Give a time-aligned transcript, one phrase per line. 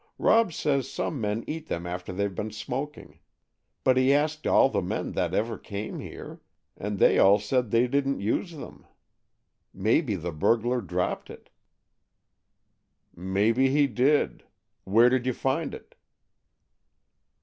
[0.17, 3.19] Rob says some men eat them after they've been smoking.
[3.83, 6.41] But he asked all the men that ever came here,
[6.75, 8.87] and they all said they didn't use them.
[9.75, 11.51] Maybe the burglar dropped it."
[13.15, 14.43] "Maybe he did.
[14.85, 15.93] Where did you find it?"